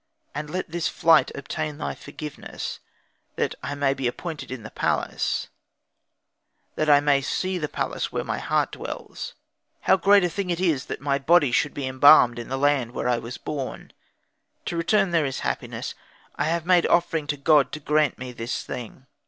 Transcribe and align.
And 0.33 0.49
let 0.49 0.71
this 0.71 0.87
flight 0.87 1.29
obtain 1.35 1.77
thy 1.77 1.93
forgiveness; 1.93 2.79
that 3.35 3.53
I 3.61 3.75
may 3.75 3.93
be 3.93 4.07
appointed 4.07 4.49
in 4.49 4.63
the 4.63 4.71
palace; 4.71 5.49
that 6.75 6.89
I 6.89 6.99
may 6.99 7.21
see 7.21 7.59
the 7.59 7.69
place 7.69 8.11
where 8.11 8.23
my 8.23 8.39
heart 8.39 8.71
dwells. 8.71 9.35
How 9.81 9.97
great 9.97 10.23
a 10.23 10.27
thing 10.31 10.49
is 10.49 10.85
it 10.85 10.87
that 10.87 11.01
my 11.01 11.19
body 11.19 11.51
should 11.51 11.75
be 11.75 11.85
embalmed 11.85 12.39
in 12.39 12.49
the 12.49 12.57
land 12.57 12.93
where 12.93 13.07
I 13.07 13.19
was 13.19 13.37
born! 13.37 13.93
To 14.65 14.75
return 14.75 15.11
there 15.11 15.27
is 15.27 15.41
happiness. 15.41 15.93
I 16.35 16.45
have 16.45 16.65
made 16.65 16.87
offering 16.87 17.27
to 17.27 17.37
God, 17.37 17.71
to 17.73 17.79
grant 17.79 18.17
me 18.17 18.31
this 18.31 18.63
thing. 18.63 19.05